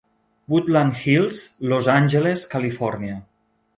Woodland 0.53 0.95
Hills, 1.01 1.43
Los 1.73 1.91
Angeles, 1.99 2.47
Califòrnia. 2.55 3.19